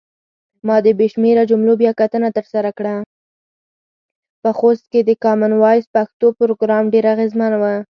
[4.43, 7.63] په خوست کې د کامن وایس پښتو پروګرام ډیر اغیزمن و.